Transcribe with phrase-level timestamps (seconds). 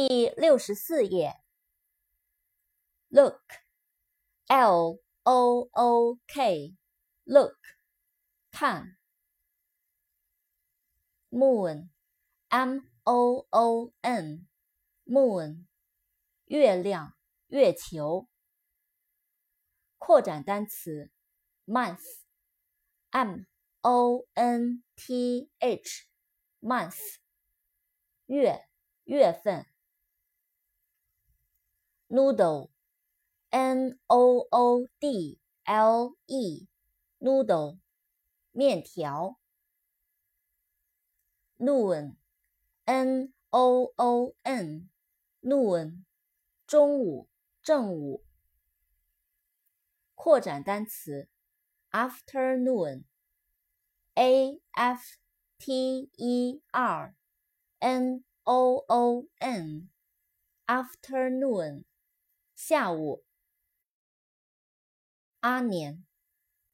[0.00, 1.40] 第六十四页。
[3.08, 7.56] Look，L O O K，Look，
[8.50, 8.98] 看。
[11.30, 15.66] Moon，M O O N，Moon，
[16.44, 17.16] 月亮、
[17.48, 18.28] 月球。
[19.98, 21.10] 扩展单词，
[21.66, 23.40] Month，M
[23.80, 27.18] O N T H，Month，
[28.26, 28.68] 月，
[29.04, 29.66] 月份。
[32.10, 37.78] noodle，n o o d l e，noodle，
[38.52, 39.38] 面条。
[41.58, 46.04] noon，n o o n，noon，
[46.66, 47.28] 中午，
[47.62, 48.22] 正午。
[50.14, 51.30] 扩展单词，
[51.90, 55.16] afternoon，a f
[55.58, 57.14] t e r
[57.78, 61.84] n o o n，afternoon。
[62.63, 63.25] 下午。
[65.39, 66.05] 阿年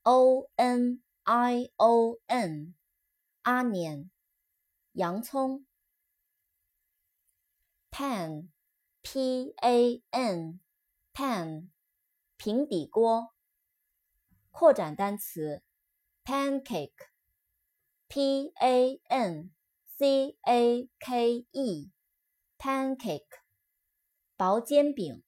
[0.04, 2.76] ，O N I O N，
[3.44, 4.12] 阿年，
[4.92, 5.66] 洋葱。
[7.90, 11.70] Pan，P A N，Pan，
[12.36, 13.34] 平底锅。
[14.52, 15.64] 扩展单词
[16.26, 17.00] ，Pancake，P
[18.60, 19.56] A N
[19.98, 23.40] C A K E，Pancake，
[24.36, 25.24] 薄煎饼。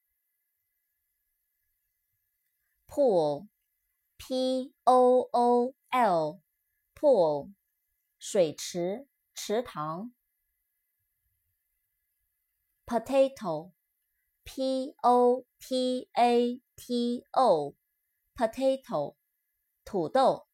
[2.89, 3.47] Pool,
[4.17, 6.41] p o o l,
[6.95, 7.53] pool,
[8.17, 10.11] 水池、池塘。
[12.85, 13.71] potato,
[14.43, 17.75] p o t a t o,
[18.35, 19.15] potato,
[19.85, 20.47] 土豆。